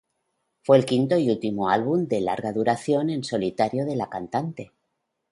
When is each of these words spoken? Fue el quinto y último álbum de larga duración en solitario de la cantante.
Fue 0.63 0.77
el 0.77 0.85
quinto 0.87 1.15
y 1.19 1.29
último 1.29 1.69
álbum 1.69 2.07
de 2.07 2.21
larga 2.21 2.51
duración 2.51 3.11
en 3.11 3.23
solitario 3.23 3.85
de 3.85 3.95
la 3.95 4.09
cantante. 4.09 4.73